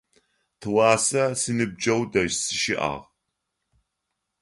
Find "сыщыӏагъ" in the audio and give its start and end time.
2.43-3.03